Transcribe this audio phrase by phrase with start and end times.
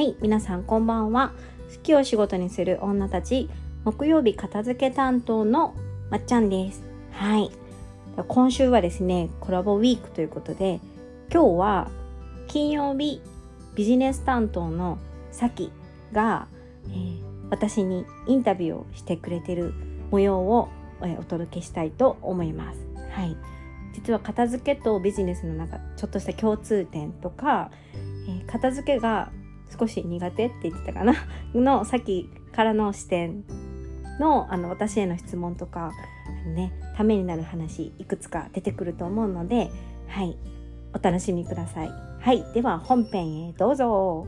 [0.00, 1.34] はい、皆さんこんばんは。
[1.76, 3.50] 好きを仕事にする女たち、
[3.84, 5.74] 木曜日片付け担当の
[6.08, 6.82] まっちゃんです。
[7.12, 7.50] はい。
[8.26, 10.80] 今週はですね、コラボウィークということで、
[11.30, 11.90] 今日は
[12.46, 13.20] 金曜日
[13.74, 14.96] ビジネス担当の
[15.32, 15.70] さき
[16.12, 16.48] が、
[16.88, 17.20] えー
[17.50, 19.74] 私にインタビューをしてくれてる
[20.10, 20.70] 模様を、
[21.02, 22.78] えーお届けしたいと思います。
[23.10, 23.36] はい。
[23.92, 27.70] 実は片付けとビジネスの中ちょっとした共通点とか、
[28.26, 29.30] えー片付けが
[29.78, 31.14] 少し苦手って言ってたかな。
[31.54, 33.44] のさっきからの視点
[34.18, 35.92] のあの私への質問とか
[36.54, 39.70] ねためになる話いくつか出てくると思うので
[40.08, 40.36] はい。
[40.92, 41.90] お楽しみください。
[42.20, 42.44] はい。
[42.52, 44.26] では本編へどうぞ。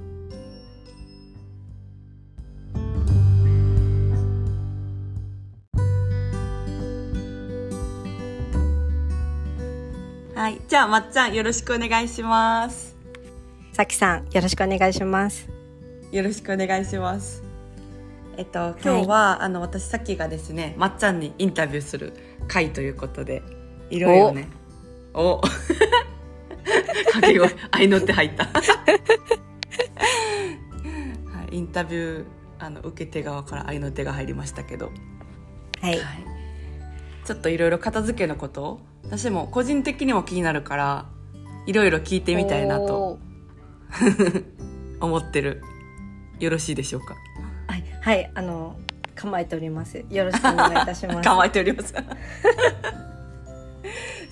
[10.34, 12.91] はい、じゃあまっちゃんよろしくお願いします。
[13.72, 15.48] さきさんよろしくお願いします。
[16.10, 17.42] よろしくお願いします。
[18.36, 22.12] えっと今日は、あの私さっきがですねまっちゃんにインタビューする
[22.48, 23.42] 回ということで
[23.88, 24.46] いろいろね。
[25.14, 25.40] お。
[25.40, 28.44] 掛け声の手入った。
[28.44, 28.50] は
[31.50, 32.24] い、インタビュー
[32.58, 34.92] あの受け手側から合いの手が入りましたけど。
[35.80, 35.92] はい。
[35.92, 36.02] はい、
[37.24, 41.06] ちょっといろいろ片付けのことを私も個人的にも気になるから
[41.64, 43.18] いろいろ聞いてみたいなと
[45.00, 45.62] 思ってる。
[46.38, 47.14] よろしいでしょうか？
[47.68, 48.76] はい、はい、あの
[49.14, 50.04] 構えております。
[50.10, 51.20] よろしくお願いいたします。
[51.28, 51.94] 構えております。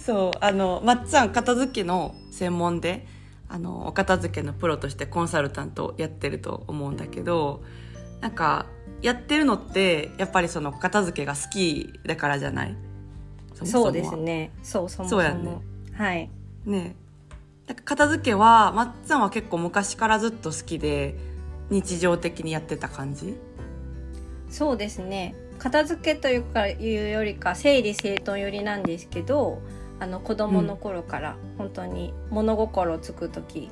[0.05, 3.07] そうあのまっちゃん片付けの専門で
[3.49, 7.63] あのお片付けのプロとしてコンサルタントをやってると思うんだけど
[8.21, 8.67] なんか
[9.03, 12.77] やってるのってやっぱりその片付けが好きだからじゃない？
[13.65, 14.51] そうですね。
[14.63, 15.23] そうそもそも。
[15.23, 15.59] そうやんね。
[15.93, 16.31] はい。
[16.65, 16.97] ね
[17.75, 21.17] 片付けはまっちゃんは結構昔からずっと好きで
[21.71, 23.37] 日常的にやってた感じ？
[24.51, 25.35] そうですね。
[25.59, 29.61] 片付けというかいうよりか整理整頓寄りなんですけど
[30.01, 33.71] あの子供の頃から本当に物心つく時、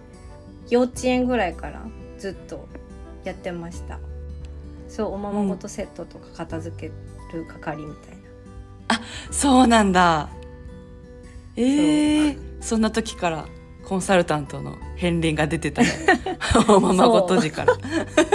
[0.69, 1.83] 幼稚園ぐらいから
[2.19, 2.69] ずっと
[3.25, 3.99] やってました。
[4.89, 6.87] そうおままごとセットとか片付け
[7.37, 8.17] る係みたい
[8.89, 10.29] な、そうなんだ。
[11.57, 13.47] ええそんな時から
[13.89, 15.89] コンサルタントの片鱗が出てたね
[16.69, 17.75] おままごと時から。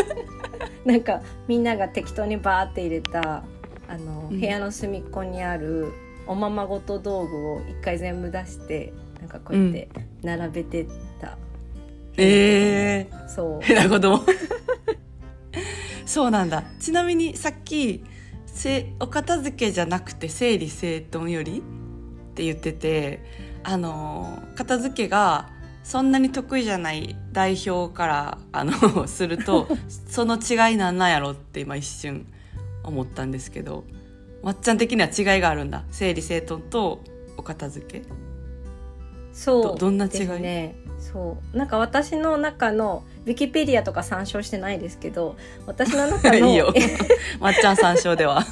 [0.83, 3.43] なんかみんなが適当にバーって入れた
[3.87, 4.39] あの、うん。
[4.39, 5.93] 部屋の隅っこにある
[6.25, 9.89] おままごと道具を一回全部出してなんかこうやって
[10.23, 10.87] 並べて
[11.21, 11.37] た、
[12.17, 13.73] ええそう。
[13.73, 14.21] なるほど。
[16.05, 16.63] そうなんだ。
[16.79, 18.03] ちなみにさっき
[18.47, 23.19] せお片付けじゃなくて整理整頓よりって言ってて
[23.63, 25.49] あの片付けが
[25.83, 29.67] そんなに得意じゃない代表からあの すると
[30.07, 32.25] その違いなんなんやろって今一瞬
[32.83, 33.83] 思ったんですけど
[34.41, 35.83] まっちゃん的には違いがあるんだ。
[35.91, 36.99] 整理整頓と
[37.37, 38.05] お片付け。
[39.31, 40.41] そうどどんな違い？
[40.41, 41.57] ねそう。
[41.57, 46.73] なんか私の中のウィキペディアとか参照してないですけど私の中の いいよ。
[47.39, 48.45] まっちゃん参照では。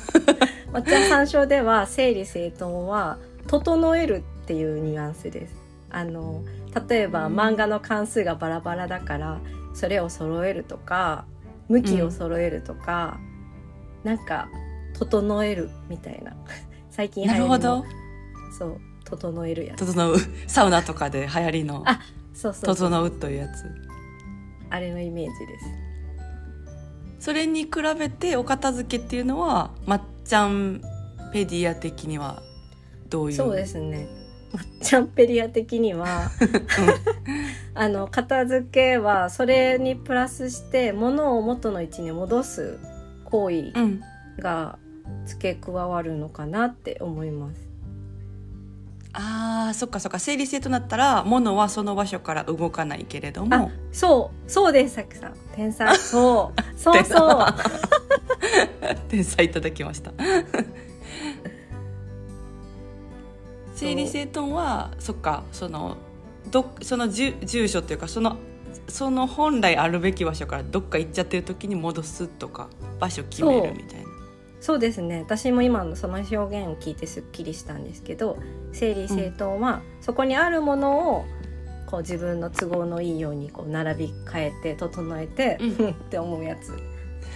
[0.71, 3.17] 私の参照では整理整頓は
[3.47, 5.55] 整えるっていうニュアンスです。
[5.89, 6.43] あの
[6.89, 7.39] 例えばうん。
[7.39, 9.39] 漫画の関数がバラバラだから
[9.73, 11.23] それを揃えるとか
[11.69, 13.17] 向きを揃えるとか、
[14.03, 14.49] なんか
[14.99, 16.35] 整えるみたいな。
[16.91, 17.85] 最近なるほど。
[18.59, 19.85] そう整えるやつ。
[19.85, 20.17] 整う。
[20.47, 22.01] サウナとかで流行りのあ
[22.33, 22.89] そうそうそう。
[22.89, 23.63] 整うというやつ。
[24.69, 27.25] あれのイメージです。
[27.25, 30.81] それに比べてお片付けっていうのはまっちゃん
[31.31, 32.41] ペディア的には
[33.09, 33.37] どういう？
[33.37, 34.09] そうですね
[34.53, 36.29] まっちゃんペリア的には
[37.73, 42.79] あの片付けはそれにプラスして物を元の位置に戻す
[43.25, 44.01] 行為うん
[44.39, 44.79] が
[45.25, 47.71] 付け加わるのかなって思います。
[49.13, 50.19] あーそっかそっか。
[50.19, 55.33] 整理整頓だったら物はその場所から動かないけれどあもそうそうですさきさん。
[55.53, 55.95] 天才。
[55.97, 56.61] そう。
[56.79, 57.45] そうそう。
[59.09, 60.11] 天才いただきました
[63.81, 65.97] 整理整頓はそっかその
[66.51, 68.37] どその住住所っていうかその
[68.87, 72.69] その本来あるべき場所からどっか行っちゃってる時に戻すとか
[72.99, 74.05] 場所決めるみたいな。
[74.59, 74.79] そう。
[74.79, 75.21] ですね。
[75.21, 78.37] 私も今のその表現を聞いてすっきりしたんですけど
[78.71, 81.25] 整理整頓はそこにあるものを
[81.87, 86.77] こう自分の都合のいいようにこう並び替えて整えて、って思うやつ。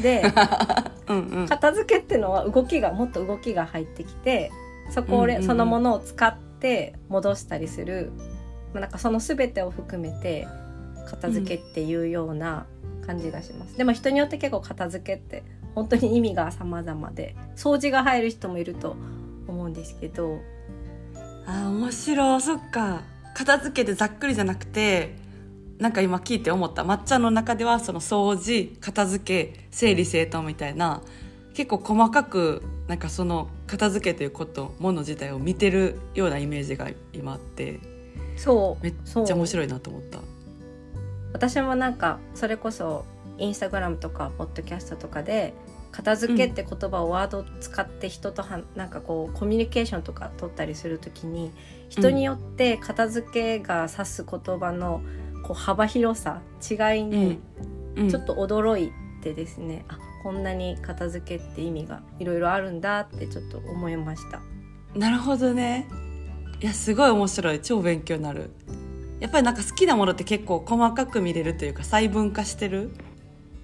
[0.03, 0.23] で
[1.09, 1.47] うんうん。
[1.47, 4.51] 片付けっていうのは動きがもっと動きが入ってきて
[4.91, 5.43] そこを、うんうんうん。
[5.43, 8.11] そのものを使って戻したりする、
[8.73, 10.47] まあ、なんかその全てを含めて
[11.09, 12.65] 片付けっていうような
[13.05, 13.77] 感じがします。
[13.77, 15.43] でも人によって結構片付けって
[15.75, 18.95] 本当に意味が様々で掃除が入る人もいると
[19.47, 20.39] 思うんですけど。
[21.45, 22.41] あー面白い。
[22.41, 23.03] そっか。
[23.35, 25.15] 片付けてざっくりじゃなくて
[25.77, 26.83] なんか今聞いて思った。
[26.83, 31.01] 抹茶の中ではその掃除片付け整理整頓みたいな
[31.55, 37.79] 結構細かくなんかその片付けということもの自体を見てるようなイメージが今あって
[38.35, 40.19] そうめっちゃ面白いなと思った。
[41.33, 43.05] 私もなんかそれこそ
[43.37, 45.53] インスタグラムとかポッドキャストとかで
[45.91, 51.51] 片付けって言葉をワードを使って人とはなんかこうコミュニケーションとか取ったりするときに
[51.89, 55.01] 人によって片付けが指す言葉の
[55.43, 57.39] こう幅広さ違いに
[57.95, 58.09] うん。
[58.09, 58.91] ちょっと驚い
[59.21, 64.41] てですね、あこんなに片付けって意味がいろいろあるんだってちょっと思いました。
[64.95, 65.87] なるほどね。
[66.59, 67.61] いやすごい面白い。
[67.61, 68.49] 超勉強になる。
[69.19, 72.89] やっぱりなんか好きなものって結構細かく見れるというか細分化してる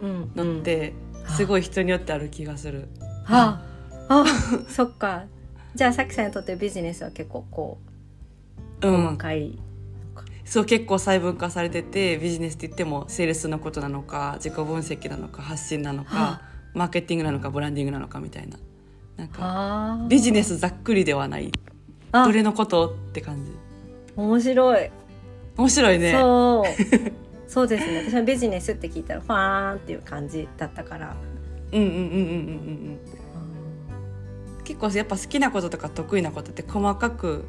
[0.01, 0.93] うんのって
[1.35, 2.89] すごい人によってある気がする、
[3.25, 3.65] あ。
[4.07, 4.25] あ
[4.69, 5.23] そっか。
[5.73, 7.79] じゃあさきさんにとってビジネスは結構こ
[8.83, 9.03] ううん。
[9.05, 9.57] 細かい、
[10.45, 18.57] そう結構細分化されててビジネスって言ってもセールスのことなのか自己分析なのか発信なのか、はマーケティングなのかブランディングなのかみたいな。
[19.17, 21.51] なんかビジネスざっくりではない。
[22.11, 22.25] あ。
[22.25, 23.51] どれのことって感じ。
[24.15, 24.91] 面白い、
[25.57, 26.11] 面白いね。
[26.13, 27.11] そう。
[27.47, 28.05] そうですね。
[28.07, 31.15] 私はビジネスって聞いたらファーンっていう感じだったから、
[31.71, 32.21] うんうんうんうんうんうんう
[32.93, 32.99] ん。
[34.63, 37.45] 結構やっぱ好きなこととか得意なことって細かく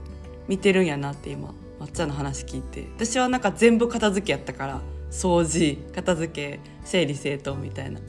[0.49, 2.87] 見てるんやなって今抹茶の話聞いて。
[2.97, 4.81] 私はなんか全部片付けやったから
[5.11, 8.01] 掃除片付け整理整頓みたいな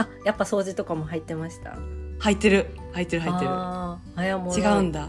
[0.00, 1.76] あやっぱ掃除とかも入ってました？
[2.18, 2.66] 入ってる。
[2.92, 3.50] 入ってる入ってる。
[3.50, 5.08] あやもう違うんだ。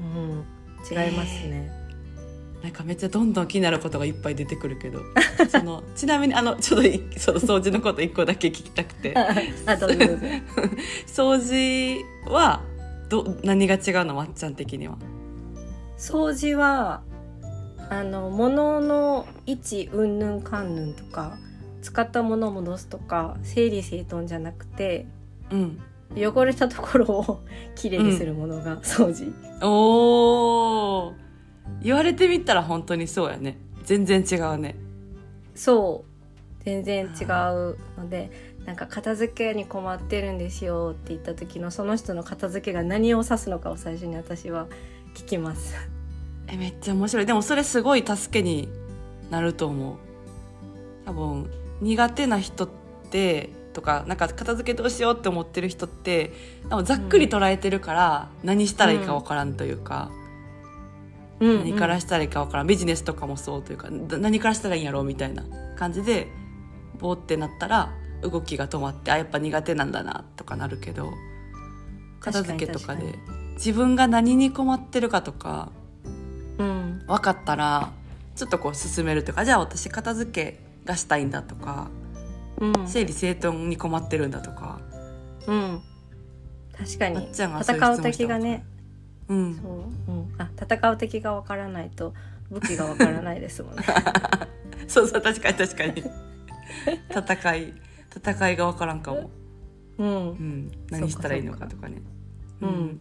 [0.00, 0.44] うん
[0.90, 1.70] 違いますね、
[2.62, 5.00] なんかめっちゃどんどん気になることがいっぱい出てくるけど。
[5.48, 9.14] そのちなみにあのちょっといその掃除のこと一個だけ聞きたくて。
[9.66, 10.26] あどうぞどうぞ。
[11.06, 12.62] 掃除は
[13.08, 14.14] ど何が違うの？
[14.14, 14.96] まっちゃん的には。
[15.96, 17.02] 掃除は
[17.88, 21.38] あの物の位置うんぬんかんぬんとか
[21.84, 25.06] 使ったものを戻すとか整理整頓じゃなくて
[25.50, 25.80] うん。
[26.16, 27.44] 汚れたところを
[27.76, 29.32] きれいにするものが掃除、
[29.62, 31.14] おー。
[31.82, 33.58] 言われてみたら本当にそうやね。
[33.84, 34.76] 全然違うね。
[35.54, 36.64] そう。
[36.64, 38.30] 全然違うので
[38.64, 44.68] なんか片付けに困ってるんですよって言った時のその人の片付けが何を指すのかを最初に私は
[45.14, 45.74] 聞きます。
[46.48, 47.26] えめっちゃ面白い。
[47.26, 48.68] でもそれすごい助けに
[49.30, 49.96] なると思う。
[51.04, 52.68] 多分苦手な人っ
[53.10, 56.32] てとかなんか片付けどうしようって思ってる人って
[56.84, 60.10] ざっくり捉えてるから、何したらいいか分からんというか、
[61.40, 62.66] 何からしたらいいか分からん。
[62.66, 65.44] ビジネスとかもそうというかだ何からしたらいいんやろうみたいな
[65.76, 66.28] 感じで
[66.98, 67.92] ボーってなったら
[68.22, 71.12] 動きが止まってあやっぱ苦手なんだなとかなるけど
[72.20, 73.18] 片付けとかで確
[73.54, 75.70] 自分が何に困ってるかとか
[76.58, 77.04] うん。
[77.06, 77.92] 分かったら
[78.36, 81.90] ちょっとこう進めるというかじゃあ私片付けがしたいんだとか
[82.58, 82.88] うん。
[82.88, 84.80] 整理整頓に困ってるんだとか。
[85.46, 85.82] うん。
[86.76, 88.64] 確かまに戦う敵がね。
[89.28, 89.54] うん。
[89.54, 92.14] そう、うん、あ戦う敵がわからないと
[92.50, 93.84] 武器がわからないですもんね。
[94.86, 96.04] そうそう確かに確かに。
[97.10, 97.74] 戦い
[98.16, 99.30] 戦いが分からんかも、
[99.98, 100.08] うん。
[100.08, 102.02] うん、何したらいいのかとかね。
[102.60, 103.00] うん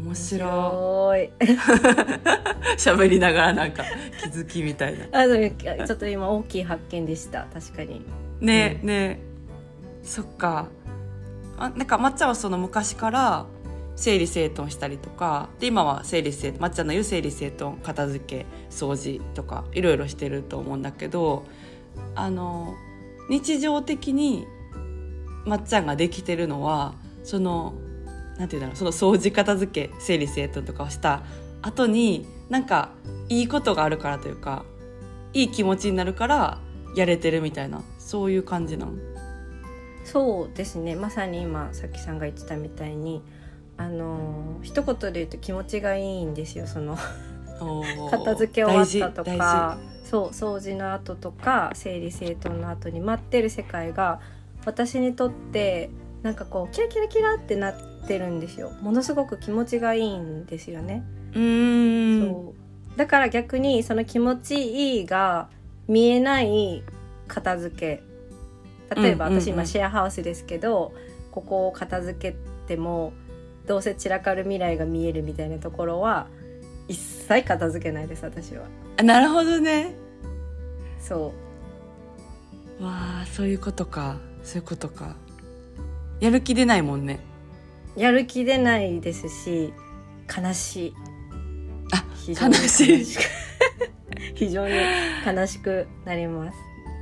[0.00, 1.30] 面白白いい。
[2.78, 3.84] 喋りながらなんか
[4.20, 5.20] 気づきみたいな。
[5.20, 7.46] あでもちょっと今大きい発見でした。
[7.52, 8.04] 確かに。
[8.40, 8.92] ねえ、ね。
[8.92, 9.18] え
[10.02, 10.68] そっか。
[11.58, 13.46] あなんか抹茶はその昔から
[13.96, 21.44] 整理整頓したりとかで今は整理整抹茶の言う整理整頓片付け掃除とかいろいろしてると思うんだけど
[22.14, 22.74] あの
[23.28, 24.46] 日常的に
[25.44, 27.74] まっちゃんができてるのはその
[28.40, 31.22] なんていうんだろうその掃除片付け整理整頓とかをした
[31.60, 32.88] 後になんか
[33.28, 34.64] いいことがあるからというか
[35.34, 36.58] いい気持ちになるから
[36.96, 38.92] やれてるみたいなそういう感じなの？
[40.04, 40.96] そうですね。
[40.96, 43.22] まさに今さきさんが言ってたみたいに
[43.76, 46.98] あの一言で言うと気持ちがいいんですよその
[48.10, 54.20] 片付け終わったとかそう掃除の後とか整理整頓の後に待ってる世界が
[54.64, 55.90] 私にとって
[56.22, 57.74] なんかこうキラキラキラってなっ
[58.06, 58.70] てるんですよ。
[58.82, 61.04] ものすごく気持ちがいいんですよね、
[61.34, 62.32] うーん。
[62.32, 62.54] そ
[62.94, 62.98] う。
[62.98, 65.48] だから逆にその気持ちいいが
[65.88, 66.82] 見えない
[67.28, 68.02] 片付け。
[69.00, 70.92] 例えば私今シェアハウスですけど、
[71.30, 73.12] ここを片付けても
[73.66, 76.26] どうせ散らかる未来が見えるみたいなところは
[76.88, 78.64] 一切片付けないです私は。
[78.98, 79.94] あなるほどね。
[81.00, 81.32] そ
[82.80, 84.18] わあそういうことか。
[84.42, 85.14] そういうことか。
[86.18, 87.20] やる気出ないもんね
[87.96, 89.72] やる気出ないですし
[90.28, 90.94] 悲しい。
[91.92, 92.04] あ
[92.46, 93.16] 悲しい。
[93.16, 93.20] く
[94.34, 94.74] 非常に
[95.26, 96.58] 悲しくなります。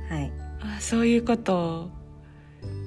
[0.09, 0.31] はい。
[0.61, 1.89] あそういうこと。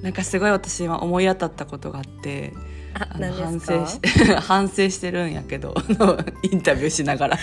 [0.01, 2.53] なんかすごい私今思い当たったことがあって
[2.93, 3.99] ああの反省し
[4.41, 5.73] 反省してるんやけど
[6.51, 7.37] インタビューしながら。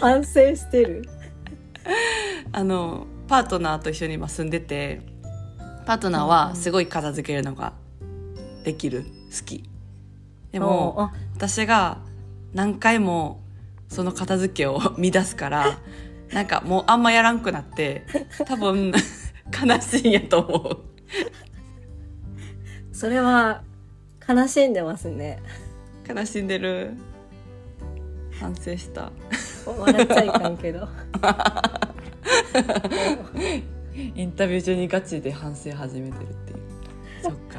[0.00, 1.02] 反省してる？
[2.52, 5.02] あのパートナーと一緒に今住んでて
[5.86, 7.72] パートナーはすごい片付けるのが
[8.64, 9.68] できる好き
[10.52, 11.98] でもあ私が
[12.54, 13.42] 何回も
[13.88, 15.78] その片付けを 乱すから
[16.32, 18.06] なんかもうあんまやらんくなって
[18.46, 18.92] 多分
[19.66, 20.78] 悲しいんやと思う。
[22.92, 23.62] それは
[24.28, 25.38] 悲しんでますね。
[26.06, 26.92] 悲しんでる。
[28.38, 29.10] 反省した。
[29.66, 30.88] 笑っちゃいかんけど。
[33.94, 36.58] インタビュー中にガチで反省始めてるっていう。
[37.22, 37.58] そっか。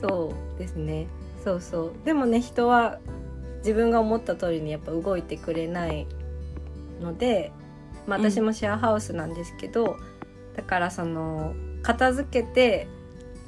[0.00, 1.06] そうですね
[1.48, 1.92] そうそう。
[2.04, 2.98] でもね人は
[3.58, 6.06] 自分が思った通りにやっぱ動いてくれない
[7.00, 7.52] ので、
[8.06, 9.96] まあ、私もシェアハウスなんですけど、
[10.56, 12.86] だからその片付けて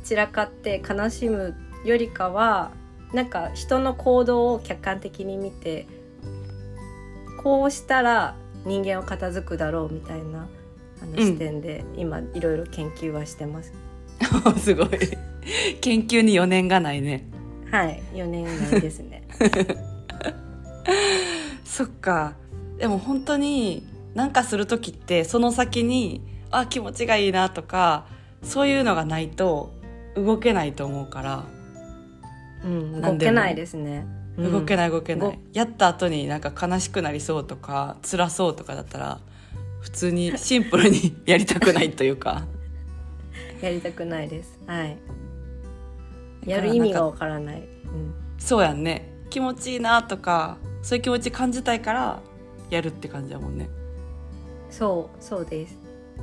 [0.02, 1.54] 散らかって悲しむ
[1.85, 2.71] よりかは
[3.12, 5.87] なんか人の行動を客観的に見て
[7.42, 10.49] こうしたら人間を片付くだろうみたいな
[11.02, 13.75] あの視点で今いろいろ研究はしてます。
[14.59, 14.88] すごい。
[15.80, 17.26] 研究に余念がないね。
[17.71, 19.23] はい4年以内ですね。
[21.65, 22.35] そっか
[22.79, 28.07] でも本当になんかする時ってその先にあ気持ちがいいなとか
[28.43, 29.73] そういうのがないと
[30.17, 31.45] 動けないと思うから、
[32.65, 34.07] うん、動けないですね。
[34.37, 34.77] 動けい。
[34.77, 39.21] ない動けないごやった後になんか悲しくなりそうとか辛そうとかだったら
[39.81, 42.47] 普通にシンプルに やりたくないというか
[43.61, 44.59] やりたくないです。
[44.67, 44.97] はい。
[46.45, 47.61] やる意味がわからない。
[47.61, 49.13] うん、そうやんね。
[49.31, 52.21] 気持ちいいなとかそういう気持ち感じたいから
[52.71, 53.69] やるって感じだもんね。
[54.71, 55.79] そうそうです。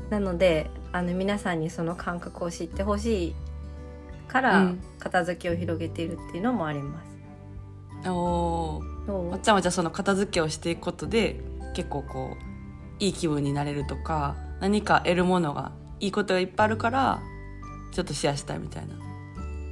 [0.10, 3.36] なのであの皆さんにその感覚を知ってほしい
[4.28, 4.84] から、うん。
[5.00, 7.02] 片付けを広げているっていうのもありま
[8.04, 8.10] す。
[8.10, 9.06] おー。
[9.06, 9.30] そう？
[9.32, 11.40] まっちゃんはじゃあその片付けをしていくことで
[11.74, 17.22] 結構こういい気分になれるとか何か得るものがいいことがいっぱいあるから
[17.92, 18.96] ちょっとシェアしたいみたいな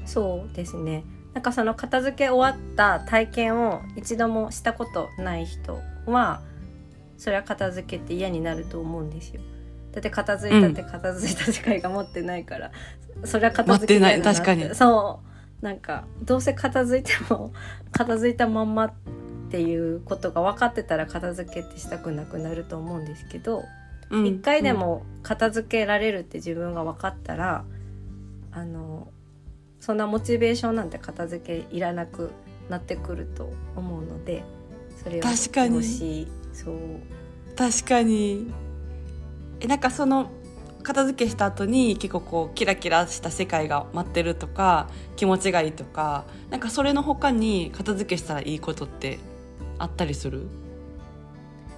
[0.06, 1.04] そうですね。
[1.34, 6.42] なんかその片付け終わった体験を一度もしたことない人は
[7.18, 9.42] それは片付けって嫌になると思うんですよ。
[9.92, 12.72] だって片付いたって片付いた世界が持ってないから、
[13.24, 14.76] それは片付け嫌だな持ってない確かに。
[14.76, 15.22] そ
[15.62, 15.66] う。
[15.66, 17.54] なんかどうせ片付いても
[17.92, 18.94] 片付いたまんまっ
[19.50, 23.64] ていうことが分かってたら片付けってしたくなくなると思うんですけど、
[24.10, 24.26] うん。
[24.26, 27.64] 一回でも片付けられるって自分が分かったら、
[28.52, 29.08] あの
[29.86, 32.32] そんなモチベーションなんて片付けいらなく
[32.70, 34.44] なってくると思うので
[35.04, 35.76] それを確かに。
[35.76, 36.76] 欲しいそう。
[37.56, 38.52] 確かに。
[39.60, 40.32] えなんかその
[40.82, 49.20] 片付けした後に結構こうキラキラした世界が待ってるとか気持ちがいいとかなんかそれの他に片付けしたらいいことって
[49.78, 50.48] あったりする？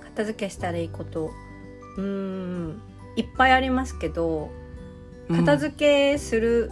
[0.04, 1.32] 片付けしたらいいこと。
[1.98, 2.82] うーん
[3.18, 4.50] いっぱいありますけど
[5.30, 6.72] 片付けする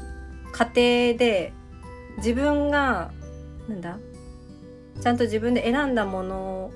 [0.56, 1.52] 過程で
[2.18, 3.12] 自分が
[3.68, 3.98] なんだ？
[5.02, 6.72] ちゃんと自分で選んだもの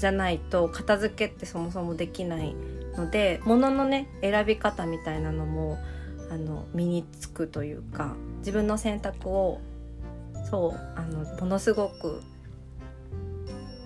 [0.00, 2.56] じゃないと片付けってそもそもできない
[2.96, 5.78] ので物のね選び方みたいなのも
[6.32, 9.60] あの身につくというか自分の選択を
[10.50, 12.20] そうあのものすごく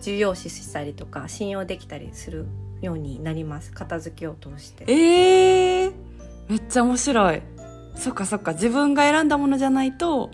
[0.01, 2.47] 重要視したりとか信用できたりする
[2.81, 3.71] ようになります。
[3.73, 4.85] 片付けを通して。
[4.91, 5.93] えー、
[6.49, 7.43] めっちゃ面白い。
[7.97, 8.53] そっかそっか。
[8.53, 10.31] 自分が選んだものじゃないと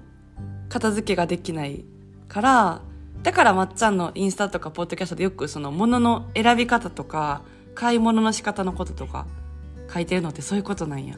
[0.69, 1.85] 片付けができない
[2.28, 2.83] から。
[3.23, 7.42] だからまっちゃんのインスタとかポッドキャストでよくその物の選び方とか
[7.75, 9.26] 買い物の仕方のこととか
[9.92, 11.16] 書いてるのってそういうことなんや。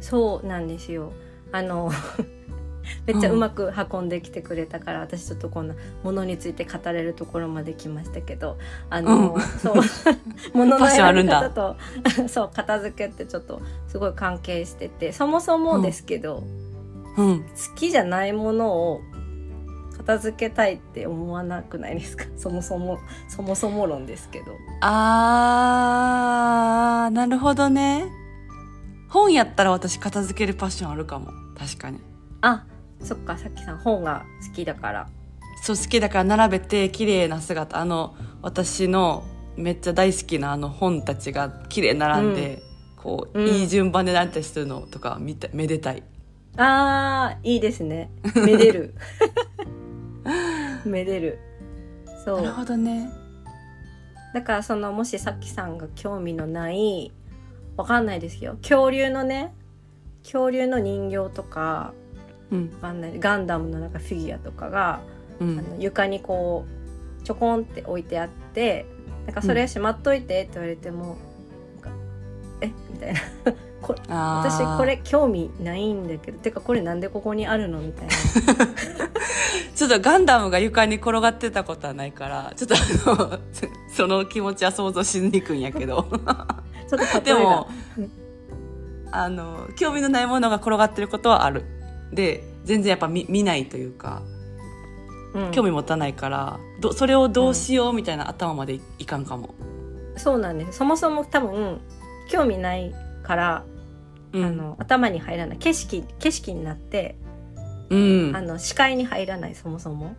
[0.00, 1.12] そうなんですよ。
[1.52, 1.90] あの
[3.06, 8.58] めっちゃうまく運んできてくれたから、私ちょっとこんなものについて語れるところまで来ましたけど
[8.90, 9.42] あの、うん。
[9.42, 9.74] そう。
[10.54, 11.40] 物のファッションあるんだ。
[11.40, 11.76] 選び方
[12.18, 16.42] と そう片付けってちょっとすごい関係しててそもそもですけど、
[17.16, 17.40] うん。
[17.42, 17.46] 好
[17.76, 19.00] きじゃないものを
[19.96, 22.24] 片付けたいって思わなくないですか？
[22.36, 22.98] そもそも
[23.28, 24.46] そもそも論ですけど。
[24.80, 28.04] あーなるほどね。
[29.08, 31.30] 本やったら私片付けるパッションあるかも。
[31.58, 32.00] 確かに。
[32.42, 32.64] あ
[33.02, 35.08] そっかさっきさん本が好きだから。
[35.62, 37.78] そう好きだから並べて綺麗な姿。
[37.78, 39.24] あの私の
[39.56, 42.62] めっちゃ大好きなあの本たちが綺麗に並んで、
[42.96, 43.48] ここう、うん。
[43.48, 46.02] いい順番でなったりするのとか見ためでたい。
[46.56, 48.10] あーいいですね。
[48.34, 48.94] めでる。
[50.84, 51.38] めでる。
[52.24, 52.42] そう。
[52.42, 53.10] なるほどね。
[54.36, 57.10] だからそのもしさっきさんが興味のない
[57.78, 59.54] わかんないですよ恐竜のね
[60.22, 61.94] 恐竜の人形とか
[62.50, 62.70] うん。
[62.74, 65.00] わかんないガンダムのなんかフィギュアとかが、
[65.40, 65.58] うん。
[65.58, 66.64] あの床にこ
[67.20, 68.86] うちょこんって置いてあって
[69.26, 71.18] なんかそれしまっといてって言われても、
[71.74, 71.90] なんか
[72.60, 72.72] え？
[72.90, 73.20] みたいな。
[73.82, 77.80] こ私これ興味ないんだけどてかこれなんでここにあるの？
[77.80, 78.12] みたいな。
[79.74, 83.38] ちょっとガンダムが床に転がってたことはないからちょっとあの
[83.92, 86.06] その気持ちは想像しにくいんやけど。
[86.88, 88.10] ちょっとでもうん
[89.10, 91.64] あの興味のないものが転がってることはある
[92.16, 94.22] で全然やっぱ見見ないというか
[95.34, 95.50] うん。
[95.52, 99.54] 興味持たないからどそれをどうしようみたいな頭までいいかんかも、
[100.16, 100.78] そうなんです。
[100.78, 101.80] そもそも多分
[102.28, 102.92] 興味ない
[103.22, 103.64] から、
[104.32, 105.58] うん、あの頭に入らない。
[105.58, 107.16] 景色景色になって、
[107.90, 108.32] うん。
[108.34, 110.16] あの視界に入らないそもそも、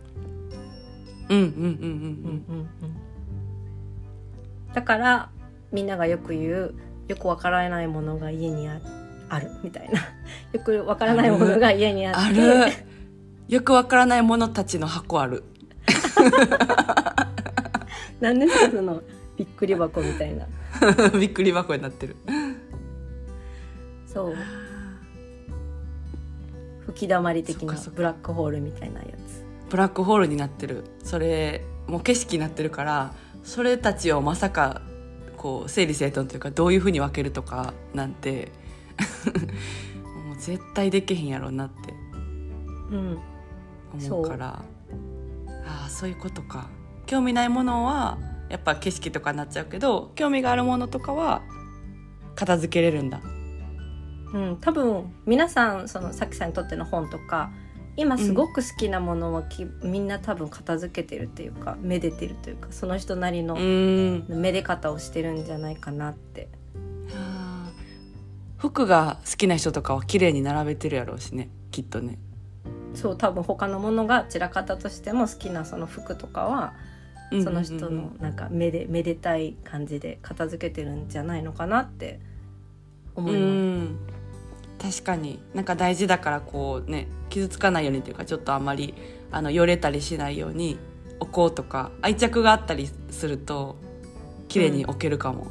[1.28, 2.68] うんうんうんうんうん。
[2.82, 3.08] うん
[4.74, 5.30] だから
[5.72, 6.74] みんながよく言う
[7.08, 8.80] よくわからないものが家にあ
[9.28, 10.00] あるみたいな
[10.52, 12.20] よくわからないものが家にあって。
[12.20, 12.72] ある。
[13.48, 15.42] よくわからないものたちの箱ある。
[18.20, 19.02] 何ですかその
[19.36, 20.46] びっくり箱みたいな。
[21.18, 22.16] びっくり箱になってる。
[24.06, 24.34] そう。
[26.86, 29.44] 吹き溜まり的なブラックホールみたいなやつ。
[29.70, 30.84] ブラックホールになってる。
[31.04, 33.12] それもう景色になってるから
[33.42, 34.82] それたちをまさか
[35.36, 38.52] こう整理整頓というかどういうふうに分けるとかなんて
[40.38, 41.94] 絶対できへんやろうなって
[42.90, 43.18] うん。
[44.08, 44.62] 思うから。
[45.66, 46.68] ああそういうことか。
[47.06, 48.18] 興味ないものは
[48.48, 51.42] やっぱ景色とかになっちゃうけど興味があるものとかは
[52.34, 53.20] 片付けれるんだ。
[54.32, 57.50] うん、多分皆さんそのさきさんにとっての本とか
[57.96, 66.48] 今すごく好きなものはき、みんな多分片付けてるっていうかめでてるというかその人なりのめで方をしてるんじゃないかなって
[68.58, 71.48] 服が好きな人とかは綺麗に並べてるやろうしね。
[71.70, 72.18] きっとね。
[72.94, 76.74] そう多分他のものが散らかったとしても好きなその服とかは
[77.30, 77.96] その人うんうんうん。
[77.96, 82.20] のなんかめでめでたい感じで片付けてるんじゃないのかなって
[83.14, 83.50] 思ういます。
[83.52, 83.98] ん。
[84.78, 85.40] 確かに。
[85.54, 88.94] なんか大事だからこうね傷つかないようにというかちょっとあんまり
[89.30, 90.78] あのよれたりしないように
[91.20, 93.76] 置こうとか愛着があったりすると
[94.48, 95.48] 綺麗に置けるかも、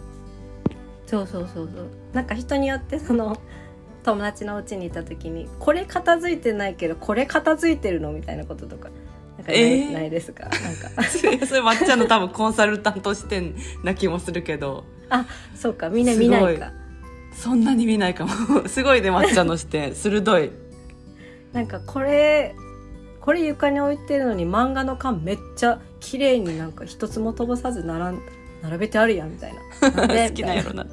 [1.06, 1.88] そうそうそうそう
[2.18, 3.38] なんか人によってその
[4.04, 8.90] 友達の家にいた時にこれ片付いてないけどこれ片付いてるのみたいなこととか
[9.38, 9.94] なんかない,、えー？
[9.94, 10.46] ないですか？
[10.46, 10.52] なん
[10.96, 11.04] か。
[11.46, 13.54] それまっちゃんの多分コンサルタント視点
[13.84, 14.84] な気もするけど。
[15.56, 15.90] そうか。
[15.90, 16.72] みんな見ないか。
[17.34, 18.32] そんなに見ないかも。
[18.68, 20.52] すごいねまっちゃんの視点鋭い。
[21.54, 22.56] なんかこれ
[23.22, 28.22] これ床に置いてるのに漫画の缶めっちゃ綺麗になんか一つも飛ばさず並ん
[28.64, 29.60] 並べてあるやんみたいな。
[30.30, 30.88] 好きなんやろな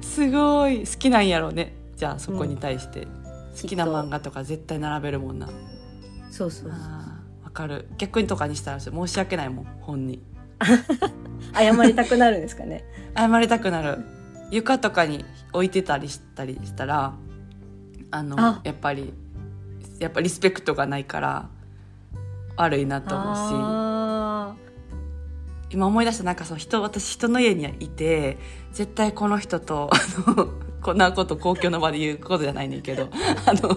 [0.00, 1.74] すごい好きなんやろね。
[1.96, 3.06] じゃあそこに対して、
[3.60, 5.48] 好きな漫画とか絶対並べるもんな。
[6.30, 7.88] そうそうわかる。
[7.98, 10.22] 逆にとかにしたら申し訳ないもん本に。
[11.54, 12.84] 謝りたくなるんですかね。
[13.16, 14.04] 謝りたくなる。
[14.50, 17.14] 床とかに置いてたりしたりしたら
[18.10, 18.60] あのあ。
[18.64, 19.12] やっぱり
[19.98, 21.48] やっぱリスペクトがないから
[22.56, 23.38] 悪いなと思うし。
[23.52, 24.56] あ
[25.76, 28.38] 今思い出したなんかそう人私人の家にいて
[28.72, 29.90] 絶対この人と
[30.26, 30.48] あの
[30.80, 33.10] こんなこと公共の場で言うことじゃないねんけど
[33.44, 33.76] あの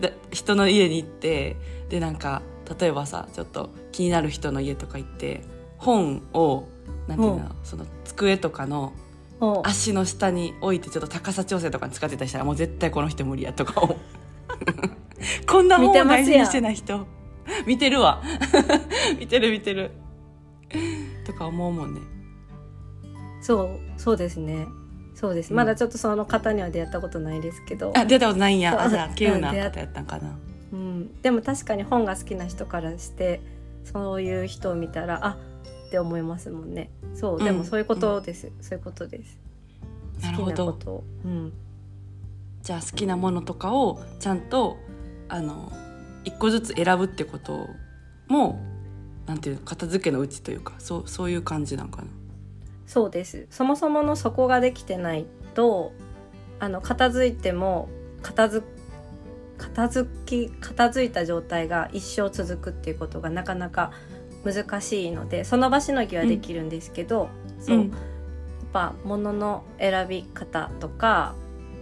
[0.00, 1.56] だ人の家に行って
[1.88, 2.42] でなんか
[2.78, 5.44] 例えばさちょっと気になる人の家とか行って
[5.78, 6.68] 本を
[7.06, 7.50] なんていうの、うん。
[7.64, 8.92] その机とかの
[9.64, 13.96] 足の下に置いてちょっと高さ調整とかに使ってたりしたらもう絶対この人無理やとか思う。
[15.48, 17.06] こんな本を大事にしてない人。
[17.66, 18.22] 見てるわ。
[19.18, 19.92] 見てる見てる
[21.26, 22.00] とか思うもんね。
[23.40, 23.62] そ
[23.96, 24.66] うそうですね。
[25.14, 25.56] そうです、うん。
[25.56, 28.80] まだちょっとその方には出会ったことないですけど、あ出たことないんや。
[28.80, 30.38] あじゃあ稀有な方やったんかな。
[30.72, 33.40] うん、でも確かに本が好きな人からして
[33.84, 35.38] そういう人を見たらあ
[35.86, 36.90] って思いますもんね。
[37.14, 37.44] そう、うん。
[37.44, 39.38] でもそういうことです、そういうことです。
[40.16, 41.52] 好きなるほどうん。
[42.62, 44.76] じゃあ好きなものとかをちゃんと
[45.28, 45.72] あの
[46.24, 47.68] 一個ずつ選ぶってこと
[48.28, 48.60] も
[49.28, 52.08] なんていうの片付けのうちというかそうそういう感じなんかな？
[52.86, 53.46] そうです。
[53.50, 55.92] そもそもの底ができてないと
[56.58, 57.88] あの片付いても
[58.22, 58.66] 片付
[59.58, 63.92] 片付き片付いた状態が一生続くっていうことがなかなか
[64.44, 67.28] 難しいのでその場しのぎはできるんですけど、
[67.60, 67.92] そう、ん。
[68.72, 71.34] ぱ物の選び方とか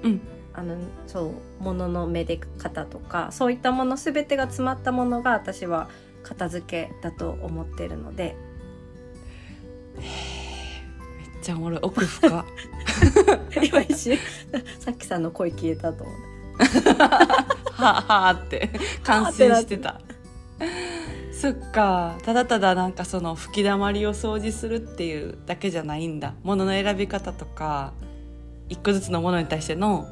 [0.02, 0.20] うん。
[0.58, 0.74] あの
[1.06, 5.90] そう物のめで方とかそういったもの全てが詰まったものが私は
[6.26, 8.36] 片付けだと思ってるので。
[9.96, 10.06] めっ
[11.40, 11.80] ちゃおもろい。
[11.82, 12.44] 奥深
[13.62, 14.18] 今一瞬
[14.80, 16.16] さっきさんの声消えたと思う。
[17.72, 18.70] はあはあって
[19.04, 20.00] 感心してた。
[21.32, 22.16] そっか。
[22.24, 26.34] ただただなんかその吹き溜まりを掃除するっていうだけじゃないんだ。
[26.42, 27.92] 物の選び方とか
[28.68, 30.08] 一個ずつのものに対しての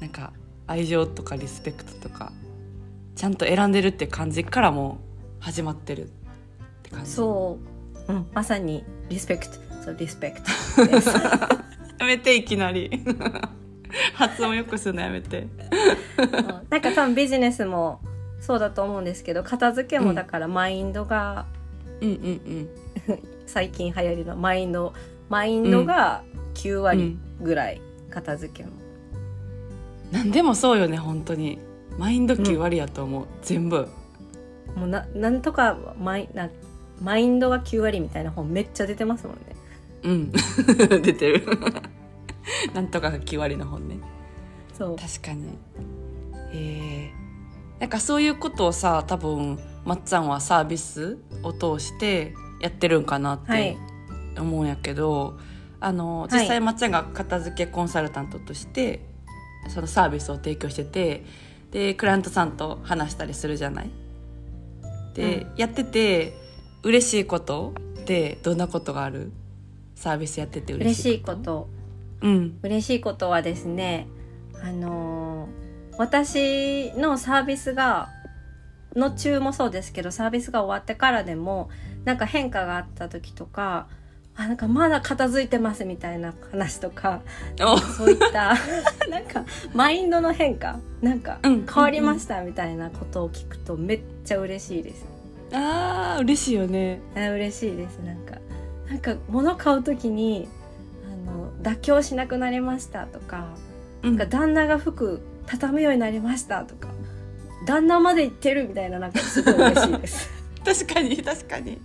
[0.00, 0.32] なんか
[0.66, 2.32] 愛情とかリスペクトとか
[3.16, 5.07] ちゃんと選んでるって感じからもう
[5.40, 6.08] 始まってるっ
[6.82, 7.10] て感じ。
[7.10, 7.58] そ
[8.08, 9.54] う、うん、まさにリスペクト。
[9.84, 10.40] そうリスペク
[10.76, 10.86] ト。
[10.86, 12.90] で すやめていきなり。
[14.14, 15.46] 発音よくするのやめて。
[16.18, 16.26] う。
[16.26, 18.00] んなんか多分ビジネスも
[18.40, 21.46] そうだと思うんですけど片付けうんもだからマインドが、
[22.00, 22.68] うんうん
[23.46, 24.92] 最近流行りのマインド
[25.28, 26.22] マインドが
[26.54, 28.72] 9うん、う割ん、ぐらい片付けも、
[30.12, 31.58] 何でもそうよね本当に。
[31.98, 33.88] マインド9割やと思う、全部
[34.78, 36.48] もうななんとかマイな
[37.00, 39.42] マインドが9割みたいな本めっちゃ出てますもんね。
[40.02, 40.32] うん。
[41.02, 41.44] 出てる。
[42.74, 43.98] なんとかが9割の本ね。
[44.72, 44.96] そう。
[44.96, 45.58] 確かに。
[46.52, 53.76] えー、なんかそういうことをさ多分まっちゃんはサービスを通してやってるんかなっはい。
[54.34, 55.36] て思うんやけど、
[55.80, 56.40] あのはい。
[56.40, 59.04] 実際まっちゃんが片付けコンサルタントとして
[59.68, 61.24] そのサービスを提供してて
[61.70, 63.90] でクライアントさんと話したりするじゃない？
[65.18, 66.32] で、やってて
[66.82, 69.32] 嬉しいことってどんなことがある？
[69.94, 71.68] サービスやってて嬉嬉しいこと。
[72.20, 72.58] うん。
[72.62, 74.06] 嬉しいことはですね
[74.62, 78.08] あのー私のサービスが
[78.94, 81.70] の中もそうですけどサービスが終わってからでも
[82.04, 83.88] なんか変化があった時とか
[84.40, 87.22] あなんかまだ片付いてますみたいな話とか
[87.60, 87.76] お。
[87.76, 88.54] そういった
[89.10, 95.04] なんかマインドの変化なんかうん変わりましたみたいなことを聞くとめっちゃ嬉しいです。
[95.52, 97.00] あー嬉しいよね。
[97.16, 98.36] あ嬉しいですなんか。
[98.88, 100.48] なんか物買う時に
[101.04, 103.48] あの妥協しなくなりましたとか
[104.04, 104.16] うん。
[104.16, 106.88] なんか旦那が服畳むようになりましたとか
[107.66, 110.30] 旦那まで行ってるみたいななんかすごい嬉しいです。
[110.64, 111.80] 確かに確かに。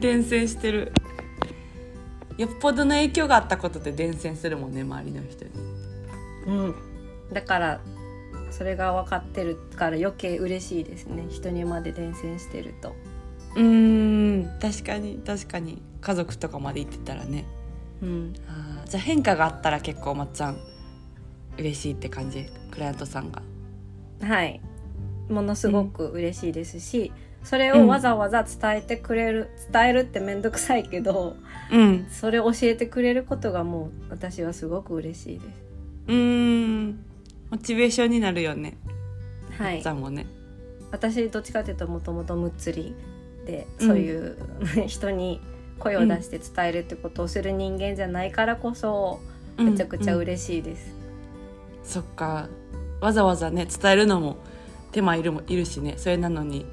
[0.00, 0.92] 伝染してる
[2.42, 5.50] よっぽどの影響があったことで伝染するもんね周りの人に。
[6.46, 6.74] うん。
[7.32, 7.80] だから
[8.50, 11.26] それが分かってるから余計嬉しいですね。
[11.30, 12.94] 人にまで伝染してると。
[13.54, 15.80] うーん確かに確かに。
[16.00, 17.44] 家族とかまで行ってたらね。
[18.02, 18.34] うん。
[18.48, 20.58] あーじゃあ変化があったら結構まっちゃん
[21.58, 23.42] 嬉しいって感じクライアントさんが
[24.20, 24.60] はい
[25.28, 27.12] ものすごく嬉しいですし、
[27.44, 31.36] それをわざわざ伝えてくれる伝えるって面倒くさいけど
[31.72, 32.06] うん。
[32.10, 35.48] それを教えてくれることがもう私はすごく嬉しいです。
[36.08, 37.04] うーん。
[37.50, 38.76] モチベーションになるよね、
[39.58, 39.84] はい。
[39.94, 40.26] もね。
[40.90, 42.94] 私どっちかというともともとむっつり
[43.46, 43.88] でうん。
[43.88, 44.36] そういう、
[44.86, 45.40] 人に
[45.78, 49.20] 声を出して伝えるってことをする人間じゃないからこそ、
[49.58, 50.94] めちゃくちゃうんうん嬉しいです、
[51.82, 52.48] そっか。
[53.00, 54.36] わざわざね伝えるのも
[54.92, 55.94] 手間いるもいるしね。
[55.96, 56.66] それなのに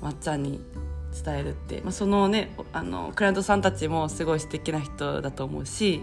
[0.00, 0.60] まっちゃんに
[1.24, 6.02] 伝えるって、まあ、そのねあのクライアントさんたちもすごい素敵な人だと思うし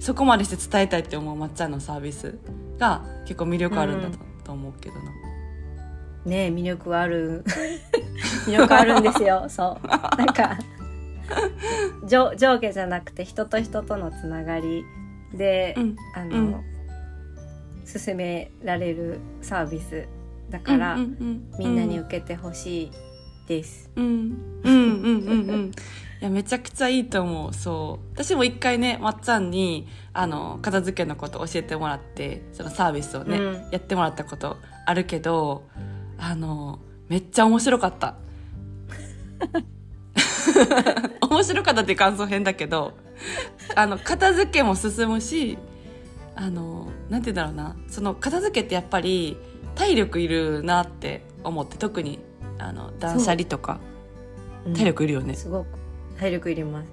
[0.00, 2.38] そこまでして伝えたいって思うまっちゃんのサービス
[2.78, 5.02] が結構魅力あるんだと,、と思うけどな。
[6.24, 7.44] ねえ魅力ある。
[8.46, 9.46] 魅力あるんですよ。
[9.48, 9.86] そう。
[9.86, 10.58] なんか
[12.04, 14.84] 上上下じゃなくて人と人とのつながり
[15.34, 15.96] で、うん。
[16.14, 16.64] あの、うん。
[17.84, 20.06] 進められるサービス
[20.48, 21.50] だから、うんうんうん。
[21.58, 22.90] みんなに受けてほしい
[23.50, 23.90] です。
[23.96, 24.60] うん。
[24.62, 24.72] うん。
[24.72, 24.82] うん。
[25.02, 25.50] うん。
[25.50, 25.70] うん。
[25.70, 27.52] いやめちゃくちゃいいと思う。
[27.52, 28.06] そう。
[28.14, 33.70] 私も一回ねまっちゃんにあの片付けのこと教えてもらってそのサービスをね、うん。
[33.72, 35.64] やってもらったことあるけど
[36.16, 38.14] あのめっちゃ面白かった。
[41.28, 42.96] 面白かったって感想変だけど
[43.74, 45.58] あの片付けも進むし
[46.36, 47.76] あのなんて言うんだろうな。
[47.88, 49.36] その片付けってやっぱり
[49.74, 52.29] 体力いるなって思って特に
[52.60, 53.80] あの断捨離とか
[54.66, 54.74] うん。
[54.74, 55.66] 体力いるよね、すごく。
[56.18, 56.84] 体力いりま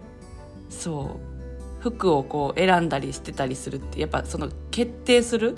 [0.69, 0.82] す。
[0.82, 1.82] そう。
[1.82, 5.58] 服をこう選んだりしてたりするってやっぱその決定する？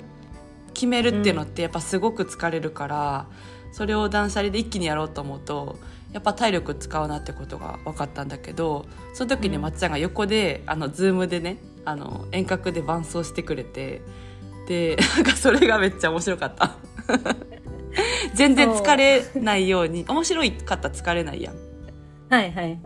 [0.74, 3.26] 決めるっていうのってやっぱすごく疲れるから、
[3.72, 5.78] それを断捨離で一気にやろうと思うと
[6.12, 9.62] やっぱ体力使うなってことが分かったんだけどその時にうん。
[9.62, 14.02] まっちゃんが横で、あのズームでねあの遠隔で伴奏してくれて
[14.68, 16.76] でなんかそれがめっちゃ面白かった
[18.34, 20.04] 全然疲れないように。
[20.08, 21.54] 面白いかったら疲れないやん。
[22.28, 22.78] はいはい。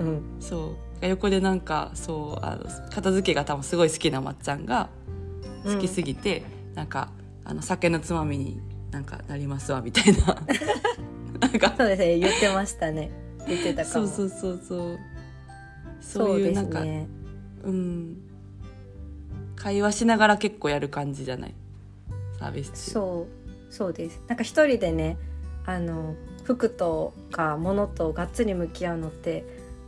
[0.00, 0.22] うん。
[0.40, 1.06] そう。
[1.06, 4.88] 横でなんかそうあの片付けが多分すごい好きなまっちゃんが
[5.64, 6.42] 好きすぎて、
[6.74, 7.10] なんか
[7.44, 10.36] あの酒のつまみになんかなりますわみたいな。
[11.40, 11.74] なんか。
[11.78, 12.18] そうですね。
[12.18, 13.10] 言ってましたね。
[13.46, 14.06] 言ってたかも。
[14.08, 14.98] そうそうそうそう。
[16.00, 17.06] そそうういうなんかね
[17.64, 18.16] うん。
[19.56, 21.54] 会話しながら結構やる感じじゃない？
[22.38, 22.90] サービス中。
[22.92, 23.37] そう
[23.70, 24.20] そうです。
[24.28, 25.16] なんか一人でね
[25.66, 29.44] あの服とか物とがっつり向き合うのって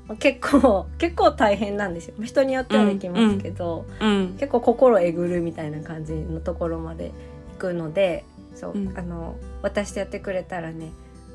[0.07, 2.15] まあ結構 結構大変なんですよ。
[2.19, 7.13] まあ人によってはできますけど、うん結構心えぐるみたいな感じのところまで
[7.55, 8.99] 行くのでそう、うん。
[8.99, 10.91] あの私とやってくれたらね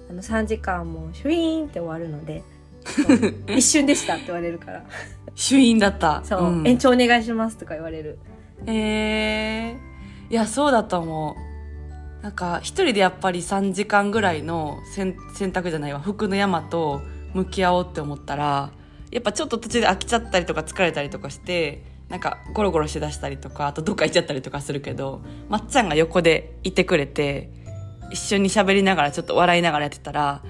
[0.09, 2.43] あの3時間もシュイーンって終わるので
[3.55, 4.83] 一瞬でしたって言われるから。
[5.33, 6.21] 主因だった。
[6.23, 6.67] そう、ん。
[6.67, 8.19] 延長お願いしますとか言われる。
[8.67, 9.77] へえ
[10.29, 11.54] いやそうだと思う
[12.25, 15.99] なんか一人でやっぱり3時間ぐらいの洗洗濯じゃないわ。
[15.99, 17.03] 服の山と
[17.35, 18.71] 向き合おうって思ったら
[19.11, 27.51] やっぱちょっと途中で飽きちゃったりとか疲れたりとかしてなんかゴロゴロしだしたりとかあとどっか行っちゃったりとかするけどまっちゃんが横でいてくれて
[28.11, 30.41] 一緒に喋りながらちょっと笑いながらやってたら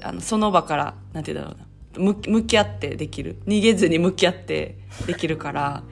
[0.00, 1.66] あのその場からなんて言うんだろうな。
[1.98, 3.36] 向向き合ってできる。
[3.46, 5.82] 逃げずに向き合ってできるから。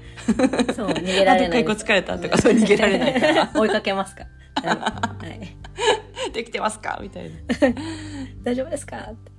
[0.74, 3.50] そう逃げられない あどっか一個疲れたとかそう逃げられないから。
[3.56, 4.24] 追いかけますか、
[4.66, 6.98] はい、できてますか？
[7.00, 7.36] みたいな。
[8.42, 8.96] 大丈夫ですか？
[8.96, 9.32] って。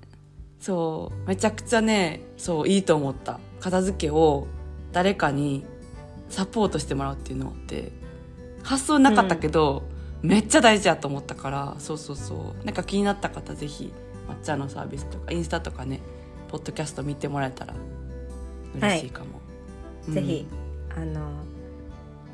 [0.59, 1.27] そう。
[1.27, 3.39] めちゃくちゃねそういいと思った。
[3.59, 4.47] 片付けを
[4.91, 5.65] 誰かに
[6.29, 7.91] サポートしてもらうっていうのって
[8.63, 9.83] 発想なかったけど、
[10.21, 12.65] めっちゃ大事やと思ったからそうそうそう。
[12.65, 13.93] なんか気になった方ぜひ
[14.27, 16.01] 抹茶のサービスとかインスタとかね
[16.49, 17.73] ポッドキャスト見てもらえたら
[18.75, 19.25] 嬉しいかも、
[20.07, 20.47] うんぜひ
[20.95, 21.29] あの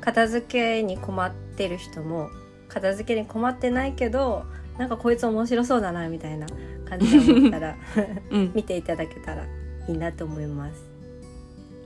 [0.00, 2.30] 片付けに困ってる人も
[2.76, 4.44] 片付けに困ってないけど
[4.76, 6.46] なんかこいつ面白そうだなみたいな
[6.86, 7.76] 感じで思ったら
[8.30, 8.52] うん。
[8.54, 9.44] 見ていただけたら
[9.88, 10.84] いいなと思います。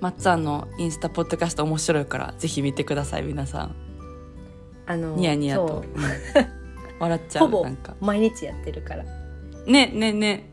[0.00, 3.76] まっちゃんのインスタポッドキャスト面白いからぜひ見てください皆さん。
[4.86, 5.84] あのニヤニヤと。
[6.98, 7.94] 笑っちゃほぼうなんか。
[8.00, 9.04] 毎日やってるから。
[9.66, 10.50] ねねね。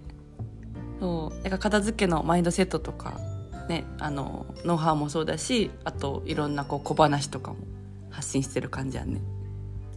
[1.00, 1.41] そう。
[1.41, 3.19] なんか片付けのマインドセットとか
[3.67, 7.58] ねあのノウハウもそうだしあといろんなこう小話とかも
[8.12, 9.21] 発信してる感じやね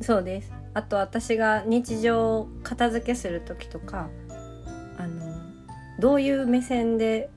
[0.00, 0.52] そうです。
[0.72, 4.08] あと私が日常片付けする時とか
[4.96, 5.36] あの
[5.98, 7.28] どういう目線で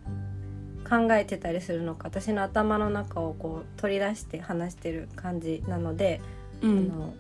[0.88, 6.22] 考えてたりするのか私の頭の中をこう取り出して話してる感じなので、
[6.62, 6.88] あうん。
[6.88, 7.14] の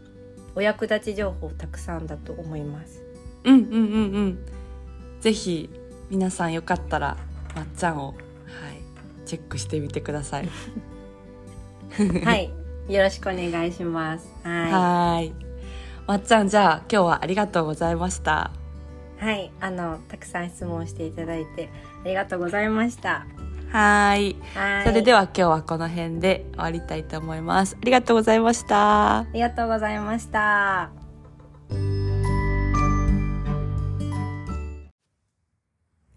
[0.56, 3.01] お役立ち情報たくさんだと思います。
[3.43, 3.77] うんうんうんう
[4.21, 4.39] ん。
[5.19, 5.69] ぜひ
[6.10, 7.17] 皆さんよかったら
[7.56, 8.15] まっちゃんをはい
[9.25, 10.49] チェックしてみてください。
[12.23, 12.51] はい、
[12.88, 14.28] よろしくお願いします。
[14.43, 15.34] はい
[16.06, 18.52] まっちゃんじゃあ今日はありがとうございました
[19.22, 21.69] い、はい、あのたくさん質問していただいて
[22.04, 23.26] ありがとうございました。
[23.72, 30.91] はーいはい、それでは今日はこの辺で終わりたいと思いますありがとうございましたありがとうございました。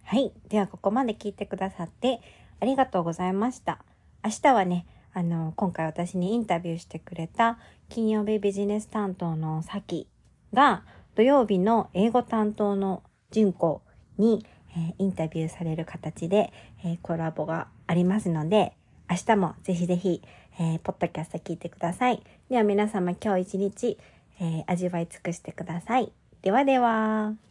[0.09, 0.33] はい。
[0.48, 2.20] では、ここまで聞いてくださって
[2.61, 3.81] ありがとうございました。
[4.24, 10.07] 明日はね、あの、今回私にインタビューしてくれた金曜日ビジネス担当のさき
[10.52, 13.81] が土曜日の英語担当の純子
[14.18, 14.44] に、
[14.76, 16.52] えーインタビューされる形で、
[16.85, 18.74] えーコラボがありますので、
[19.09, 20.20] 明日もぜひぜひ、
[20.59, 22.22] えーポッドキャスト聞いてください。
[22.50, 23.98] では皆様今日一日、
[24.38, 26.12] えー味わい尽くしてください。
[26.42, 27.45] ではでは。